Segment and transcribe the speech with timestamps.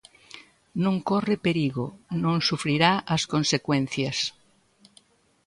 [0.83, 1.85] Non corre perigo,
[2.23, 4.17] non sufrirá as consecuencias.